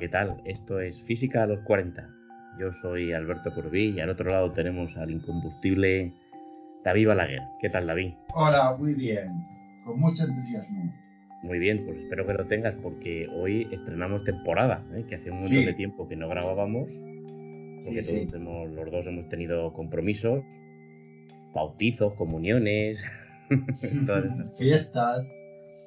¿qué 0.00 0.08
tal? 0.08 0.40
Esto 0.46 0.80
es 0.80 1.02
Física 1.02 1.42
a 1.42 1.46
los 1.46 1.60
40. 1.60 2.08
Yo 2.58 2.72
soy 2.72 3.12
Alberto 3.12 3.54
Corbí 3.54 3.90
y 3.90 4.00
al 4.00 4.08
otro 4.08 4.30
lado 4.30 4.50
tenemos 4.54 4.96
al 4.96 5.10
incombustible 5.10 6.14
David 6.82 7.08
Balaguer. 7.08 7.42
¿Qué 7.60 7.68
tal, 7.68 7.86
David? 7.86 8.14
Hola, 8.32 8.74
muy 8.78 8.94
bien. 8.94 9.28
Con 9.84 10.00
mucho 10.00 10.24
entusiasmo. 10.24 10.90
Muy 11.42 11.58
bien, 11.58 11.84
pues 11.84 11.98
espero 11.98 12.26
que 12.26 12.32
lo 12.32 12.46
tengas 12.46 12.74
porque 12.82 13.28
hoy 13.28 13.68
estrenamos 13.70 14.24
temporada, 14.24 14.82
¿eh? 14.94 15.04
que 15.06 15.16
hace 15.16 15.30
un 15.30 15.38
montón 15.38 15.66
de 15.66 15.74
tiempo 15.74 16.08
que 16.08 16.16
no 16.16 16.30
grabábamos, 16.30 16.88
porque 17.84 18.26
todos 18.30 18.70
los 18.70 18.90
dos 18.90 19.06
hemos 19.06 19.28
tenido 19.28 19.70
compromisos, 19.74 20.42
bautizos, 21.54 22.14
comuniones, 22.14 23.04
todas 24.06 24.24
fiestas. 24.58 25.26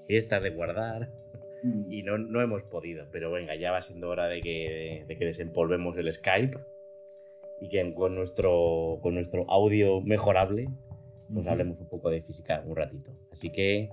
Fiestas 0.07 0.43
de 0.43 0.51
guardar. 0.51 1.09
Mm. 1.63 1.91
y 1.91 2.03
no, 2.03 2.17
no 2.17 2.41
hemos 2.41 2.63
podido. 2.63 3.05
Pero 3.11 3.31
venga, 3.31 3.55
ya 3.55 3.71
va 3.71 3.81
siendo 3.81 4.09
hora 4.09 4.27
de 4.27 4.41
que, 4.41 5.05
de, 5.07 5.17
que 5.17 5.25
desempolvemos 5.25 5.97
el 5.97 6.11
Skype 6.11 6.57
y 7.61 7.69
que 7.69 7.93
con 7.93 8.15
nuestro, 8.15 8.99
con 9.01 9.15
nuestro 9.15 9.49
audio 9.49 10.01
mejorable 10.01 10.67
nos 11.29 11.47
hablemos 11.47 11.79
un 11.79 11.87
poco 11.87 12.09
de 12.09 12.21
física 12.21 12.61
un 12.65 12.75
ratito. 12.75 13.11
Así 13.31 13.49
que, 13.49 13.89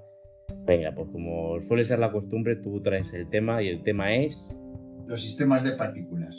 venga, 0.67 0.93
pues 0.93 1.09
como 1.11 1.61
suele 1.61 1.85
ser 1.85 2.01
la 2.01 2.11
costumbre, 2.11 2.57
tú 2.57 2.81
traes 2.83 3.15
el 3.15 3.29
tema 3.31 3.63
y 3.63 3.69
el 3.69 3.83
tema 3.83 4.15
es... 4.17 4.59
Los 5.07 5.23
sistemas 5.23 5.65
de 5.65 5.73
partículas. 5.73 6.37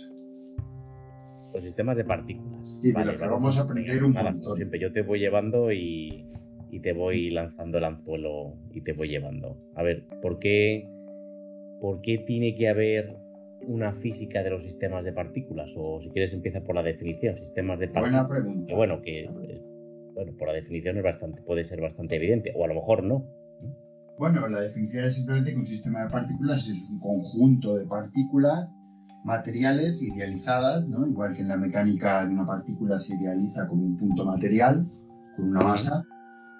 Los 1.53 1.63
sistemas 1.63 1.97
de 1.97 2.03
partículas. 2.03 2.81
Sí, 2.81 2.93
pero 2.93 3.17
vamos 3.17 3.57
a 3.57 3.61
aprender 3.61 4.03
un 4.03 4.13
montón. 4.13 4.55
Siempre 4.57 4.79
yo 4.79 4.91
te 4.91 5.01
voy 5.01 5.19
llevando 5.19 5.71
y, 5.71 6.25
y 6.69 6.79
te 6.81 6.93
voy 6.93 7.31
lanzando 7.31 7.77
el 7.77 7.85
anzuelo 7.85 8.53
y 8.71 8.81
te 8.81 8.93
voy 8.93 9.09
llevando. 9.09 9.57
A 9.75 9.83
ver, 9.83 10.05
¿por 10.21 10.39
qué 10.39 10.87
¿por 11.81 12.01
qué 12.01 12.19
tiene 12.19 12.55
que 12.55 12.69
haber 12.69 13.17
una 13.67 13.93
física 13.93 14.43
de 14.43 14.51
los 14.51 14.63
sistemas 14.63 15.03
de 15.03 15.11
partículas? 15.11 15.69
O 15.75 15.99
si 16.01 16.09
quieres 16.11 16.33
empieza 16.33 16.61
por 16.61 16.75
la 16.75 16.83
definición, 16.83 17.37
sistemas 17.37 17.79
de 17.79 17.87
partículas. 17.87 18.27
Buena 18.27 18.43
pregunta. 18.43 18.75
bueno, 18.75 19.01
que 19.01 19.27
bueno, 20.13 20.33
por 20.37 20.47
la 20.47 20.53
definición 20.53 20.97
es 20.97 21.03
bastante, 21.03 21.41
puede 21.41 21.65
ser 21.65 21.81
bastante 21.81 22.15
evidente, 22.15 22.53
o 22.55 22.63
a 22.63 22.67
lo 22.67 22.75
mejor 22.75 23.03
no. 23.03 23.25
Bueno, 24.19 24.47
la 24.47 24.61
definición 24.61 25.05
es 25.05 25.15
simplemente 25.15 25.51
que 25.51 25.57
un 25.57 25.65
sistema 25.65 26.03
de 26.03 26.09
partículas 26.09 26.67
es 26.67 26.87
un 26.91 26.99
conjunto 26.99 27.75
de 27.75 27.87
partículas 27.87 28.69
materiales 29.23 30.01
idealizadas, 30.03 30.87
¿no? 30.87 31.07
Igual 31.07 31.35
que 31.35 31.41
en 31.41 31.47
la 31.47 31.57
mecánica 31.57 32.25
de 32.25 32.33
una 32.33 32.45
partícula 32.45 32.99
se 32.99 33.15
idealiza 33.15 33.67
como 33.67 33.83
un 33.83 33.97
punto 33.97 34.25
material, 34.25 34.87
con 35.35 35.49
una 35.49 35.61
masa, 35.61 36.03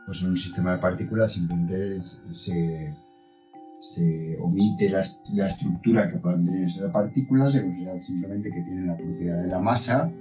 pues 0.08 0.22
en 0.22 0.30
un 0.30 0.38
sistema 0.38 0.74
de 0.74 0.78
partículas 0.80 1.34
simplemente 1.34 2.02
se 2.02 2.96
se 3.82 4.38
omite 4.40 4.90
la, 4.90 5.02
estructura 5.02 6.10
que 6.10 6.20
pueden 6.20 6.46
tener 6.46 6.68
esas 6.68 6.92
partículas, 6.92 7.54
se 7.54 7.64
considera 7.64 8.00
simplemente 8.00 8.52
que 8.52 8.62
tienen 8.62 8.88
la 8.88 8.96
propiedad 8.96 9.42
de 9.42 9.50
la 9.50 9.60
masa, 9.60 10.12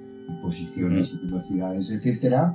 posiciones 0.40 1.12
y 1.12 1.26
velocidades, 1.26 1.90
etc. 1.90 2.52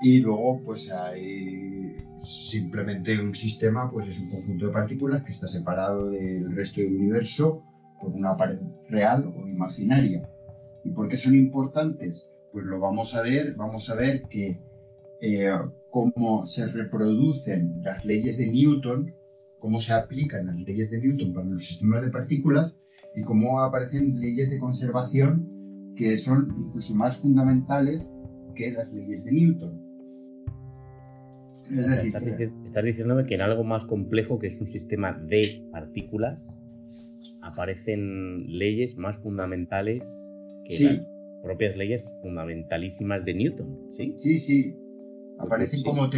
Y 0.00 0.20
luego, 0.20 0.60
pues 0.64 0.90
hay 0.90 1.96
simplemente 2.16 3.20
un 3.20 3.34
sistema, 3.34 3.90
pues 3.90 4.06
es 4.06 4.20
un 4.20 4.30
conjunto 4.30 4.68
de 4.68 4.72
partículas 4.72 5.22
que 5.24 5.32
está 5.32 5.48
separado 5.48 6.10
del 6.10 6.54
resto 6.54 6.80
del 6.80 6.94
universo 6.94 7.64
por 8.00 8.12
una 8.12 8.36
pared 8.36 8.60
real 8.88 9.34
o 9.36 9.48
imaginaria. 9.48 10.28
¿Y 10.84 10.90
por 10.90 11.08
qué 11.08 11.16
son 11.16 11.34
importantes? 11.34 12.24
Pues 12.52 12.64
lo 12.66 12.78
vamos 12.78 13.16
a 13.16 13.22
ver, 13.22 13.54
vamos 13.56 13.90
a 13.90 13.96
ver 13.96 14.22
que 14.30 14.60
eh, 15.20 15.52
cómo 15.90 16.46
se 16.46 16.66
reproducen 16.68 17.82
las 17.82 18.04
leyes 18.04 18.38
de 18.38 18.46
Newton 18.46 19.14
cómo 19.60 19.80
se 19.80 19.92
aplican 19.92 20.46
las 20.46 20.56
leyes 20.56 20.90
de 20.90 20.98
Newton 20.98 21.32
para 21.32 21.46
los 21.46 21.64
sistemas 21.64 22.04
de 22.04 22.10
partículas 22.10 22.76
y 23.14 23.22
cómo 23.22 23.60
aparecen 23.60 24.18
leyes 24.18 24.50
de 24.50 24.58
conservación 24.58 25.94
que 25.96 26.16
son 26.18 26.48
incluso 26.56 26.94
más 26.94 27.18
fundamentales 27.18 28.12
que 28.54 28.72
las 28.72 28.92
leyes 28.92 29.24
de 29.24 29.32
Newton. 29.32 29.90
Es 31.70 31.88
decir, 31.88 32.52
estás, 32.66 32.84
diciéndome 32.84 33.26
que 33.26 33.34
en 33.36 33.42
algo 33.42 33.62
más 33.62 33.84
complejo 33.84 34.38
que 34.38 34.48
es 34.48 34.60
un 34.60 34.66
sistema 34.66 35.12
de 35.12 35.42
partículas 35.70 36.56
aparecen 37.42 38.58
leyes 38.58 38.96
más 38.96 39.16
fundamentales 39.22 40.02
que 40.64 40.84
las 40.84 41.06
propias 41.44 41.76
leyes 41.76 42.10
fundamentalísimas 42.22 43.24
de 43.24 43.34
Newton, 43.34 43.78
¿sí? 43.96 44.14
Sí, 44.16 44.38
sí. 44.38 44.76
Aparecen 45.38 45.82
Como, 45.82 46.10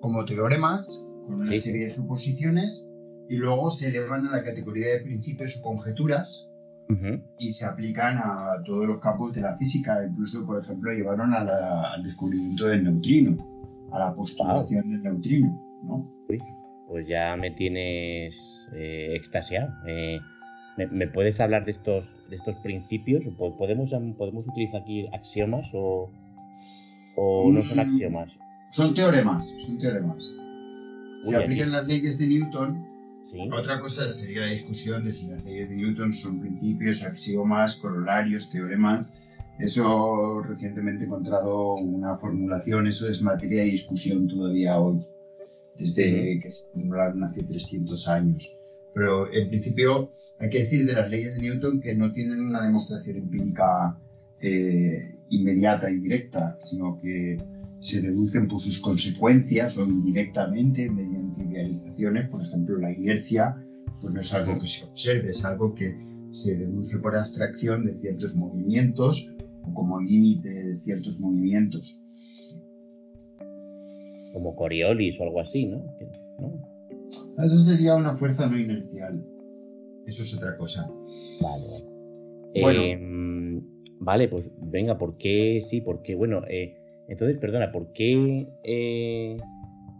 como 0.00 0.24
teoremas 0.24 1.04
con 1.26 1.40
una 1.42 1.58
serie 1.58 1.84
de 1.84 1.90
suposiciones 1.90 2.89
y 3.30 3.36
luego 3.36 3.70
se 3.70 3.88
elevan 3.88 4.26
a 4.26 4.32
la 4.32 4.44
categoría 4.44 4.88
de 4.88 5.00
principios 5.02 5.56
o 5.58 5.62
conjeturas 5.62 6.48
y 7.38 7.52
se 7.52 7.64
aplican 7.64 8.18
a 8.18 8.60
todos 8.66 8.84
los 8.84 8.98
campos 8.98 9.32
de 9.32 9.40
la 9.42 9.56
física. 9.56 10.04
Incluso, 10.04 10.44
por 10.44 10.60
ejemplo, 10.60 10.92
llevaron 10.92 11.32
al 11.32 12.02
descubrimiento 12.02 12.66
del 12.66 12.82
neutrino, 12.82 13.88
a 13.92 14.00
la 14.00 14.14
postulación 14.16 14.90
del 14.90 15.02
neutrino. 15.04 15.46
¿no? 15.84 16.10
pues 16.88 17.06
ya 17.06 17.36
me 17.36 17.52
tienes 17.52 18.34
eh, 18.74 19.14
extasiado. 19.14 19.70
Eh, 19.86 20.18
¿me, 20.76 21.06
puedes 21.06 21.40
hablar 21.40 21.64
de 21.64 21.70
estos, 21.70 22.12
de 22.30 22.34
estos 22.34 22.56
principios? 22.56 23.22
¿Podemos, 23.38 23.90
¿Podemos 24.18 24.48
utilizar 24.48 24.82
aquí 24.82 25.06
axiomas 25.12 25.66
o, 25.72 26.10
o 27.14 27.52
no 27.52 27.62
son 27.62 27.76
mm, 27.76 27.80
axiomas? 27.80 28.28
Son 28.72 28.92
teoremas, 28.92 29.54
son 29.60 29.78
teoremas. 29.78 30.18
Se 31.22 31.36
aplican 31.36 31.70
las 31.70 31.86
leyes 31.86 32.18
de 32.18 32.26
Newton 32.26 32.89
otra 33.52 33.80
cosa 33.80 34.10
sería 34.12 34.42
la 34.42 34.50
discusión 34.50 35.04
de 35.04 35.12
si 35.12 35.26
las 35.26 35.44
leyes 35.44 35.68
de 35.68 35.76
Newton 35.76 36.12
son 36.14 36.40
principios, 36.40 37.02
axiomas, 37.02 37.76
corolarios, 37.76 38.50
teoremas. 38.50 39.14
Eso 39.58 40.42
recientemente 40.42 41.04
he 41.04 41.06
encontrado 41.06 41.74
una 41.74 42.16
formulación, 42.16 42.86
eso 42.86 43.08
es 43.08 43.22
materia 43.22 43.62
de 43.62 43.70
discusión 43.70 44.26
todavía 44.26 44.80
hoy, 44.80 45.06
desde 45.78 46.40
que 46.40 46.50
se 46.50 46.68
formularon 46.72 47.22
hace 47.22 47.42
300 47.42 48.08
años. 48.08 48.58
Pero 48.94 49.32
en 49.32 49.48
principio 49.48 50.12
hay 50.40 50.50
que 50.50 50.60
decir 50.60 50.86
de 50.86 50.94
las 50.94 51.10
leyes 51.10 51.34
de 51.34 51.42
Newton 51.42 51.80
que 51.80 51.94
no 51.94 52.12
tienen 52.12 52.40
una 52.40 52.62
demostración 52.62 53.18
empírica 53.18 53.98
eh, 54.40 55.14
inmediata 55.28 55.90
y 55.90 56.00
directa, 56.00 56.56
sino 56.64 56.98
que 57.00 57.36
se 57.80 58.00
deducen 58.00 58.46
por 58.48 58.60
sus 58.60 58.80
consecuencias 58.80 59.76
o 59.76 59.84
indirectamente 59.84 60.90
mediante 60.90 61.42
idealizaciones, 61.42 62.28
por 62.28 62.42
ejemplo 62.42 62.78
la 62.78 62.92
inercia, 62.92 63.56
pues 64.00 64.14
no 64.14 64.20
es 64.20 64.32
algo 64.34 64.58
que 64.58 64.66
se 64.66 64.84
observe, 64.84 65.30
es 65.30 65.44
algo 65.44 65.74
que 65.74 65.96
se 66.30 66.56
deduce 66.56 66.98
por 66.98 67.16
abstracción 67.16 67.86
de 67.86 67.98
ciertos 67.98 68.34
movimientos 68.34 69.34
o 69.62 69.74
como 69.74 70.00
límite 70.00 70.50
de 70.50 70.76
ciertos 70.76 71.18
movimientos. 71.18 72.00
Como 74.32 74.54
Coriolis 74.54 75.18
o 75.18 75.24
algo 75.24 75.40
así, 75.40 75.66
¿no? 75.66 75.84
Eso 77.38 77.58
sería 77.58 77.96
una 77.96 78.16
fuerza 78.16 78.46
no 78.46 78.58
inercial. 78.58 79.24
Eso 80.06 80.22
es 80.22 80.36
otra 80.36 80.56
cosa. 80.56 80.88
Vale, 81.40 81.66
vale. 81.68 81.84
Bueno. 82.60 82.82
Em, 82.82 83.62
vale, 83.98 84.28
pues 84.28 84.50
venga, 84.60 84.98
¿por 84.98 85.16
qué? 85.16 85.60
Sí, 85.62 85.80
porque, 85.80 86.14
bueno, 86.14 86.42
eh, 86.48 86.79
entonces, 87.10 87.38
perdona, 87.38 87.72
¿por 87.72 87.92
qué, 87.92 88.46
eh, 88.62 89.36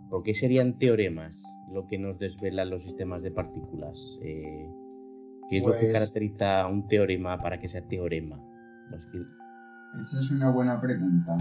¿por 0.08 0.22
qué 0.22 0.32
serían 0.32 0.78
teoremas 0.78 1.32
lo 1.72 1.88
que 1.88 1.98
nos 1.98 2.20
desvelan 2.20 2.70
los 2.70 2.82
sistemas 2.82 3.20
de 3.22 3.32
partículas? 3.32 3.98
Eh, 4.22 4.68
¿Qué 5.50 5.58
es 5.58 5.64
lo 5.64 5.72
que 5.72 5.80
pues 5.80 5.92
caracteriza 5.92 6.68
un 6.68 6.86
teorema 6.86 7.36
para 7.42 7.58
que 7.58 7.68
sea 7.68 7.82
teorema? 7.82 8.38
Esa 10.00 10.20
es 10.20 10.30
una 10.30 10.52
buena 10.52 10.80
pregunta. 10.80 11.36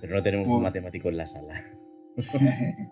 Pero 0.00 0.16
no 0.16 0.22
tenemos 0.24 0.48
un 0.48 0.62
matemático 0.64 1.08
en 1.08 1.18
la 1.18 1.28
sala. 1.28 1.64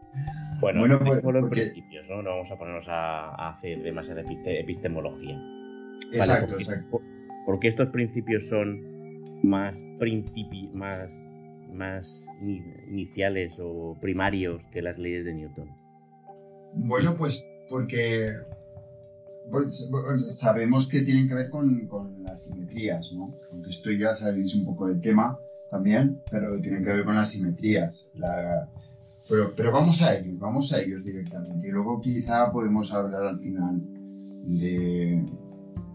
bueno, 0.60 0.82
bueno 0.82 1.00
pues, 1.00 1.24
en 1.24 1.50
principios, 1.50 2.06
¿no? 2.08 2.22
No 2.22 2.30
vamos 2.30 2.50
a 2.52 2.56
ponernos 2.56 2.86
a, 2.86 3.50
hacer 3.50 3.82
demasiada 3.82 4.22
epistemología. 4.22 5.36
Exacto, 6.12 6.54
exacto. 6.54 7.02
Porque 7.44 7.66
estos 7.66 7.88
principios 7.88 8.46
son 8.46 8.80
más, 9.42 9.82
principi 9.98 10.68
más 10.72 11.27
más 11.72 12.26
iniciales 12.88 13.52
o 13.58 13.96
primarios 14.00 14.62
que 14.72 14.82
las 14.82 14.98
leyes 14.98 15.24
de 15.24 15.34
Newton? 15.34 15.68
Bueno, 16.74 17.16
pues 17.16 17.46
porque 17.68 18.32
sabemos 20.30 20.88
que 20.88 21.02
tienen 21.02 21.28
que 21.28 21.34
ver 21.34 21.50
con, 21.50 21.88
las 22.22 22.44
simetrías, 22.44 23.10
¿no? 23.12 23.34
Aunque 23.52 23.70
esto 23.70 23.90
ya 23.92 24.12
sabéis 24.14 24.54
un 24.54 24.64
poco 24.64 24.88
del 24.88 25.00
tema 25.00 25.38
también, 25.70 26.20
pero 26.30 26.60
tienen 26.60 26.84
que 26.84 26.90
ver 26.90 27.04
con 27.04 27.14
las 27.14 27.30
simetrías. 27.30 28.10
pero, 29.28 29.54
pero 29.56 29.72
vamos 29.72 30.02
a 30.02 30.16
ellos, 30.16 30.38
vamos 30.38 30.72
a 30.72 30.80
ellos 30.80 31.04
directamente. 31.04 31.68
Y 31.68 31.70
luego 31.70 32.00
quizá 32.00 32.50
podemos 32.52 32.92
hablar 32.92 33.22
al 33.24 33.40
final 33.40 33.80
de... 34.44 35.24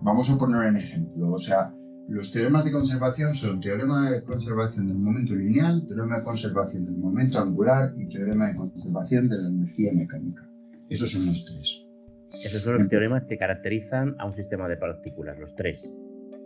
Vamos 0.01 0.29
a 0.29 0.37
poner 0.37 0.69
un 0.69 0.77
ejemplo. 0.77 1.31
O 1.31 1.39
sea, 1.39 1.73
los 2.07 2.31
teoremas 2.31 2.65
de 2.65 2.71
conservación 2.71 3.33
son 3.33 3.61
teorema 3.61 4.09
de 4.09 4.23
conservación 4.23 4.88
del 4.88 4.97
momento 4.97 5.35
lineal, 5.35 5.85
teorema 5.88 6.17
de 6.17 6.23
conservación 6.23 6.85
del 6.85 6.97
momento 6.97 7.39
angular 7.39 7.94
y 7.97 8.07
teorema 8.07 8.47
de 8.47 8.55
conservación 8.55 9.29
de 9.29 9.38
la 9.38 9.47
energía 9.47 9.94
mecánica. 9.94 10.47
Esos 10.89 11.11
son 11.11 11.25
los 11.25 11.45
tres. 11.45 11.85
Esos 12.33 12.61
son 12.61 12.79
los 12.79 12.89
teoremas 12.89 13.23
que 13.25 13.38
caracterizan 13.38 14.15
a 14.19 14.25
un 14.25 14.33
sistema 14.33 14.67
de 14.67 14.77
partículas, 14.77 15.39
los 15.39 15.55
tres. 15.55 15.81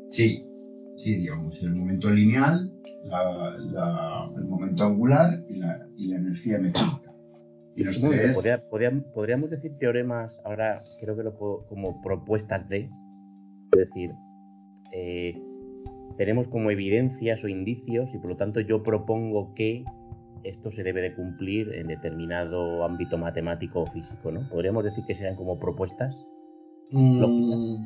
Sí, 0.09 0.45
sí, 0.95 1.15
digamos, 1.15 1.61
el 1.63 1.73
momento 1.73 2.11
lineal, 2.11 2.71
el 3.03 4.45
momento 4.45 4.83
angular 4.83 5.43
y 5.49 5.55
la, 5.55 5.87
energía 5.97 6.59
mecánica. 6.59 7.11
Y 7.75 7.83
los 7.83 7.99
podríamos 7.99 9.49
decir 9.49 9.77
teoremas, 9.79 10.39
ahora 10.43 10.83
creo 10.99 11.15
que 11.15 11.23
lo 11.23 11.37
puedo, 11.37 11.65
como 11.67 12.01
propuestas 12.01 12.67
de, 12.69 12.89
es 13.71 13.79
decir, 13.79 14.11
eh, 14.93 15.35
tenemos 16.17 16.47
como 16.47 16.71
evidencias 16.71 17.43
o 17.43 17.47
indicios 17.47 18.09
y 18.13 18.17
por 18.17 18.31
lo 18.31 18.37
tanto 18.37 18.59
yo 18.59 18.83
propongo 18.83 19.53
que 19.53 19.83
esto 20.43 20.71
se 20.71 20.83
debe 20.83 21.01
de 21.01 21.13
cumplir 21.13 21.73
en 21.73 21.87
determinado 21.87 22.83
ámbito 22.83 23.17
matemático 23.17 23.81
o 23.81 23.85
físico, 23.87 24.31
¿no? 24.31 24.47
¿Podríamos 24.49 24.83
decir 24.83 25.03
que 25.05 25.15
sean 25.15 25.35
como 25.35 25.59
propuestas? 25.59 26.15
Mm, 26.91 27.85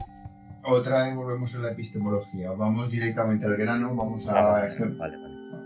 otra 0.65 1.05
vez 1.05 1.15
volvemos 1.15 1.55
a 1.55 1.59
la 1.59 1.71
epistemología. 1.71 2.51
Vamos 2.51 2.91
directamente 2.91 3.45
al 3.45 3.57
grano, 3.57 3.95
vamos 3.95 4.27
a, 4.27 4.69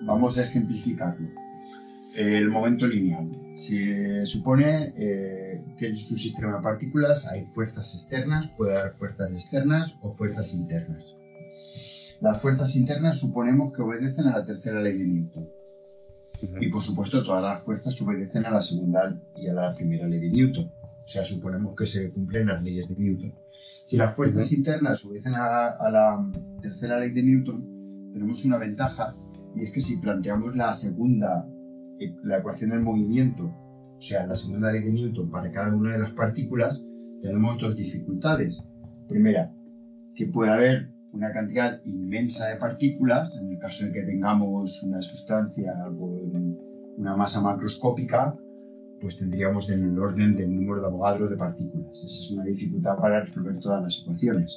Vamos 0.04 0.38
a 0.38 0.44
ejemplificarlo. 0.44 1.30
El 2.16 2.50
momento 2.50 2.88
lineal. 2.88 3.30
Si 3.56 4.26
supone 4.26 4.94
eh, 4.98 5.66
que 5.78 5.96
su 5.96 6.18
sistema 6.18 6.58
de 6.58 6.64
partículas 6.64 7.28
hay 7.28 7.46
fuerzas 7.54 7.94
externas, 7.94 8.48
puede 8.56 8.78
haber 8.78 8.94
fuerzas 8.94 9.32
externas 9.32 9.98
o 10.02 10.14
fuerzas 10.14 10.54
internas. 10.54 11.15
Las 12.26 12.42
fuerzas 12.42 12.76
internas 12.76 13.20
suponemos 13.20 13.72
que 13.72 13.84
obedecen 13.84 14.26
a 14.26 14.40
la 14.40 14.44
tercera 14.44 14.82
ley 14.82 14.98
de 14.98 15.06
Newton. 15.06 15.48
Y 16.60 16.72
por 16.72 16.82
supuesto 16.82 17.24
todas 17.24 17.44
las 17.44 17.64
fuerzas 17.64 18.02
obedecen 18.02 18.48
a 18.48 18.50
la 18.50 18.62
segunda 18.62 19.16
y 19.36 19.48
a 19.48 19.54
la 19.54 19.76
primera 19.76 20.08
ley 20.08 20.20
de 20.20 20.32
Newton. 20.32 20.66
O 20.66 21.08
sea, 21.08 21.24
suponemos 21.24 21.76
que 21.76 21.86
se 21.86 22.10
cumplen 22.10 22.48
las 22.48 22.64
leyes 22.64 22.88
de 22.90 22.96
Newton. 22.96 23.32
Si 23.86 23.96
las 23.96 24.16
fuerzas 24.16 24.52
internas 24.54 25.06
obedecen 25.06 25.36
a, 25.36 25.88
la 25.92 26.32
tercera 26.64 27.00
ley 27.00 27.12
de 27.12 27.22
Newton, 27.22 28.10
tenemos 28.12 28.44
una 28.44 28.58
ventaja 28.58 29.16
y 29.56 29.66
es 29.66 29.72
que 29.72 29.82
si 29.82 29.98
planteamos 29.98 30.56
la 30.56 30.74
segunda, 30.74 31.48
eh, 32.00 32.12
la 32.24 32.40
ecuación 32.40 32.72
del 32.72 32.82
movimiento, 32.82 33.44
o 33.44 34.02
sea, 34.02 34.26
la 34.26 34.36
segunda 34.36 34.72
ley 34.72 34.82
de 34.82 34.94
Newton 34.94 35.30
para 35.30 35.52
cada 35.52 35.76
una 35.76 35.92
de 35.92 36.00
las 36.00 36.14
partículas, 36.14 36.90
tenemos 37.22 37.62
dos 37.62 37.76
dificultades. 37.76 38.60
Primera, 39.08 39.54
que 40.16 40.26
puede 40.26 40.50
haber 40.50 40.95
una 41.16 41.32
cantidad 41.32 41.82
inmensa 41.86 42.48
de 42.48 42.58
partículas, 42.58 43.38
en 43.38 43.52
el 43.52 43.58
caso 43.58 43.86
de 43.86 43.94
que 43.94 44.04
tengamos 44.04 44.84
una 44.84 45.02
sustancia 45.02 45.74
con 45.98 46.58
una 46.98 47.16
masa 47.16 47.42
macroscópica, 47.42 48.36
pues 49.00 49.18
tendríamos 49.18 49.70
en 49.70 49.84
el 49.84 50.00
orden 50.00 50.36
del 50.36 50.54
número 50.54 50.82
de 50.82 50.88
Avogadro 50.88 51.30
de 51.30 51.38
partículas. 51.38 51.98
Esa 52.04 52.22
es 52.22 52.32
una 52.32 52.44
dificultad 52.44 52.98
para 52.98 53.22
resolver 53.22 53.60
todas 53.60 53.84
las 53.84 54.02
ecuaciones. 54.02 54.56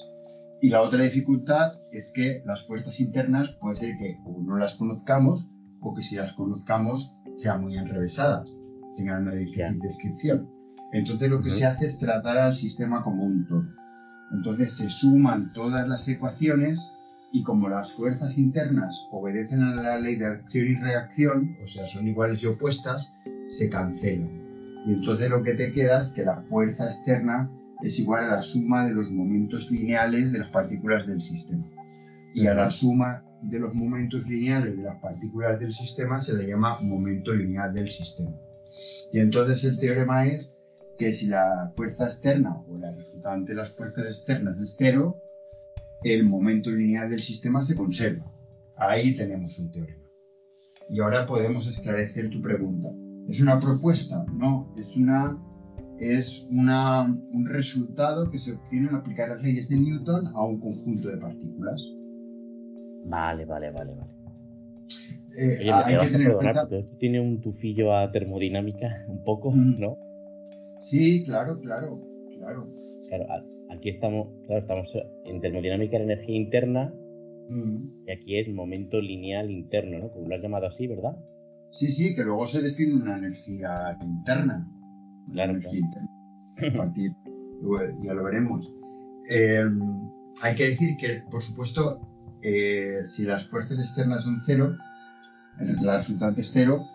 Y 0.61 0.71
la 0.71 0.83
otra 0.83 1.05
dificultad 1.05 1.75
es 1.93 2.11
que 2.13 2.43
las 2.45 2.67
fuerzas 2.67 2.99
internas 3.01 3.51
puede 3.61 3.77
ser 3.77 3.97
que 3.99 4.17
no 4.45 4.57
las 4.57 4.75
conozcamos 4.75 5.47
o 5.81 5.95
que 5.95 6.03
si 6.03 6.17
las 6.17 6.33
conozcamos 6.33 7.15
sean 7.37 7.63
muy 7.63 7.77
enrevesadas, 7.77 8.53
tengan 8.97 9.23
una 9.23 9.35
difícil 9.35 9.79
descripción. 9.79 10.51
Entonces 10.93 11.31
lo 11.31 11.41
que 11.41 11.51
se 11.51 11.67
hace 11.67 11.87
es 11.87 11.99
tratar 11.99 12.39
al 12.39 12.57
sistema 12.57 13.05
como 13.05 13.23
un 13.25 13.47
todo. 13.47 13.65
Entonces 14.33 14.77
se 14.77 14.91
suman 14.91 15.53
todas 15.53 15.89
las 15.89 16.07
ecuaciones 16.09 16.93
y 17.33 17.43
como 17.43 17.69
las 17.69 17.93
fuerzas 17.93 18.39
internas 18.39 19.07
obedecen 19.11 19.63
a 19.63 19.75
la 19.75 19.99
ley 19.99 20.17
de 20.17 20.27
acción 20.27 20.67
y 20.67 20.75
reacción, 20.77 21.57
o 21.65 21.69
sea, 21.69 21.87
son 21.87 22.09
iguales 22.09 22.43
y 22.43 22.47
opuestas, 22.47 23.15
se 23.49 23.69
cancelan. 23.69 24.49
Y 24.87 24.93
entonces 24.93 25.31
lo 25.31 25.43
que 25.43 25.55
te 25.55 25.73
queda 25.73 26.01
es 26.01 26.13
que 26.13 26.25
la 26.25 26.43
fuerza 26.49 26.87
externa 26.87 27.51
es 27.83 27.99
igual 27.99 28.25
a 28.25 28.37
la 28.37 28.43
suma 28.43 28.87
de 28.87 28.95
los 28.95 29.11
momentos 29.11 29.71
lineales 29.71 30.33
de 30.33 30.39
las 30.39 30.49
partículas 30.49 31.07
del 31.07 31.21
sistema. 31.21 31.65
Y 32.35 32.47
a 32.47 32.55
la 32.55 32.71
suma 32.71 33.25
de 33.43 33.61
los 33.61 33.75
momentos 33.75 34.27
lineales 34.27 34.77
de 34.77 34.83
las 34.83 35.01
partículas 35.01 35.61
del 35.61 35.73
sistema 35.73 36.21
se 36.21 36.35
le 36.35 36.47
llama 36.47 36.79
momento 36.83 37.33
lineal 37.33 37.75
del 37.75 37.89
sistema. 37.89 38.33
Y 39.13 39.21
entonces 39.21 39.65
el 39.65 39.79
teorema 39.79 40.27
es 40.27 40.58
que 40.99 41.13
si 41.13 41.29
la 41.29 41.73
fuerza 41.77 42.05
externa 42.05 42.63
o 42.69 42.77
la 42.77 42.93
resultante 42.93 43.53
de 43.53 43.57
las 43.57 43.71
fuerzas 43.71 44.05
externas 44.05 44.59
es 44.61 44.75
cero, 44.77 45.23
el 46.03 46.25
momento 46.25 46.71
lineal 46.71 47.09
del 47.11 47.23
sistema 47.23 47.63
se 47.63 47.77
conserva. 47.77 48.31
Ahí 48.77 49.17
tenemos 49.17 49.59
un 49.59 49.71
teorema. 49.71 50.09
Y 50.91 51.01
ahora 51.01 51.27
podemos 51.27 51.67
esclarecer 51.67 52.31
tu 52.31 52.41
pregunta. 52.41 52.89
¿Es 53.29 53.41
una 53.41 53.61
propuesta? 53.61 54.25
No, 54.33 54.75
es 54.77 54.97
una 54.97 55.39
es 56.01 56.49
una, 56.53 57.05
un 57.33 57.47
resultado 57.47 58.31
que 58.31 58.39
se 58.39 58.53
obtiene 58.53 58.89
al 58.89 58.97
aplicar 58.97 59.31
las 59.31 59.43
leyes 59.43 59.69
de 59.69 59.77
Newton 59.77 60.29
a 60.29 60.45
un 60.45 60.61
conjunto 60.61 61.09
de 61.09 61.17
partículas. 61.17 61.83
Vale, 63.07 63.45
vale, 63.45 63.71
vale, 63.71 63.95
vale. 63.95 64.13
Eh, 65.37 65.71
hay 65.71 65.99
que 65.99 66.13
tener 66.13 66.33
cuenta... 66.35 66.63
esto 66.63 66.97
tiene 66.99 67.21
un 67.21 67.41
tufillo 67.41 67.95
a 67.95 68.11
termodinámica, 68.11 69.05
un 69.09 69.23
poco, 69.25 69.51
mm. 69.51 69.81
¿no? 69.81 69.97
Sí, 70.81 71.25
claro, 71.25 71.61
claro, 71.61 72.01
claro. 72.37 72.69
Claro, 73.09 73.25
aquí 73.71 73.91
estamos, 73.91 74.29
claro, 74.47 74.63
estamos 74.63 74.89
en 75.25 75.41
termodinámica 75.41 75.99
de 75.99 76.05
energía 76.05 76.37
interna 76.37 76.93
mm. 77.49 78.07
y 78.07 78.11
aquí 78.11 78.39
es 78.39 78.49
momento 78.49 79.01
lineal 79.01 79.51
interno, 79.51 79.99
¿no? 79.99 80.11
Como 80.13 80.29
lo 80.29 80.37
has 80.37 80.43
llamado 80.43 80.67
así, 80.67 80.87
¿verdad? 80.87 81.17
Sí, 81.73 81.91
sí, 81.91 82.15
que 82.15 82.23
luego 82.23 82.47
se 82.47 82.63
define 82.63 82.95
una 82.95 83.19
energía 83.19 83.97
interna. 84.01 84.67
La 85.33 85.45
energía 85.45 85.79
interna. 85.79 86.09
A 86.57 86.77
partir, 86.77 87.13
ya 88.05 88.15
lo 88.15 88.25
veremos. 88.25 88.73
Em, 89.31 89.79
hay 90.43 90.55
que 90.57 90.65
decir 90.65 90.97
que, 90.99 91.23
por 91.31 91.43
supuesto, 91.43 92.01
eh, 92.43 93.01
si 93.05 93.25
las 93.25 93.47
fuerzas 93.49 93.79
externas 93.79 94.23
son 94.23 94.41
cero, 94.45 94.77
la 95.83 95.99
resultante 95.99 96.43
es 96.43 96.51
cero, 96.53 96.87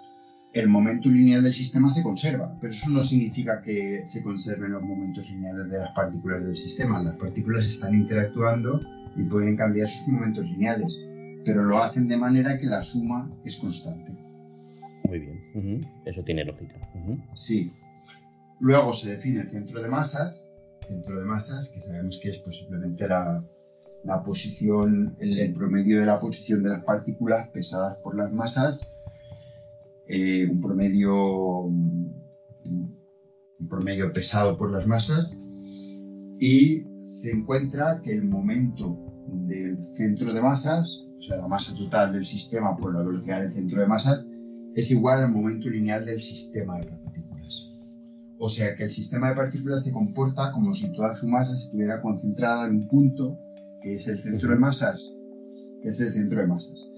el 0.53 0.69
momento 0.69 1.09
lineal 1.09 1.43
del 1.43 1.53
sistema 1.53 1.89
se 1.89 2.03
conserva, 2.03 2.55
pero 2.61 2.71
eso 2.71 2.87
no 2.89 3.03
significa 3.03 3.61
que 3.61 4.05
se 4.05 4.21
conserven 4.21 4.71
los 4.71 4.83
momentos 4.83 5.27
lineales 5.27 5.69
de 5.69 5.79
las 5.79 5.89
partículas 5.93 6.45
del 6.45 6.55
sistema. 6.55 7.01
Las 7.01 7.15
partículas 7.15 7.65
están 7.65 7.95
interactuando 7.95 8.79
y 9.15 9.23
pueden 9.23 9.57
cambiar 9.57 9.89
sus 9.89 10.07
momentos 10.07 10.45
lineales, 10.45 10.99
pero 11.43 11.63
lo 11.63 11.79
hacen 11.79 12.07
de 12.07 12.17
manera 12.17 12.59
que 12.59 12.67
la 12.67 12.83
suma 12.83 13.31
es 13.43 13.57
constante. 13.57 14.11
Muy 15.05 15.19
bien, 15.19 15.87
eso 16.05 16.23
tiene 16.23 16.45
lógica. 16.45 16.75
Sí. 17.33 17.73
Luego 18.59 18.93
se 18.93 19.11
define 19.11 19.41
el 19.41 19.49
centro 19.49 19.81
de 19.81 19.89
masas, 19.89 20.47
centro 20.87 21.19
de 21.19 21.25
masas, 21.25 21.69
que 21.69 21.81
sabemos 21.81 22.19
que 22.21 22.29
es 22.29 22.37
posiblemente 22.37 23.07
la, 23.07 23.43
la 24.03 24.23
posición, 24.23 25.17
el 25.19 25.53
promedio 25.55 25.99
de 25.99 26.05
la 26.05 26.19
posición 26.19 26.61
de 26.61 26.69
las 26.69 26.83
partículas 26.83 27.49
pesadas 27.49 27.97
por 28.03 28.15
las 28.15 28.31
masas 28.31 28.92
eh, 30.07 30.47
un 30.49 30.59
promedio 30.61 31.63
un 33.63 33.69
promedio 33.69 34.11
pesado 34.11 34.57
por 34.57 34.71
las 34.71 34.85
masas 34.85 35.47
y 36.39 36.83
se 37.01 37.31
encuentra 37.31 38.01
que 38.03 38.11
el 38.11 38.25
momento 38.25 38.99
del 39.47 39.81
centro 39.83 40.33
de 40.33 40.41
masas, 40.41 41.05
o 41.17 41.21
sea, 41.21 41.37
la 41.37 41.47
masa 41.47 41.75
total 41.75 42.11
del 42.11 42.25
sistema 42.25 42.75
por 42.75 42.93
la 42.93 43.01
velocidad 43.01 43.41
del 43.41 43.51
centro 43.51 43.79
de 43.79 43.87
masas, 43.87 44.29
es 44.75 44.91
igual 44.91 45.19
al 45.19 45.31
momento 45.31 45.69
lineal 45.69 46.05
del 46.05 46.21
sistema 46.21 46.77
de 46.79 46.87
partículas. 46.87 47.71
O 48.39 48.49
sea 48.49 48.75
que 48.75 48.83
el 48.83 48.91
sistema 48.91 49.29
de 49.29 49.35
partículas 49.35 49.85
se 49.85 49.93
comporta 49.93 50.51
como 50.51 50.75
si 50.75 50.91
toda 50.91 51.15
su 51.15 51.27
masa 51.27 51.53
estuviera 51.53 52.01
concentrada 52.01 52.67
en 52.67 52.75
un 52.75 52.87
punto, 52.89 53.39
que 53.81 53.93
es 53.93 54.07
el 54.07 54.17
centro 54.17 54.49
de 54.49 54.57
masas, 54.57 55.15
que 55.81 55.87
es 55.87 56.01
el 56.01 56.11
centro 56.11 56.41
de 56.41 56.47
masas 56.47 56.92